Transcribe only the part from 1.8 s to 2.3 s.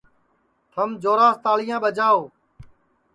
ٻاجاو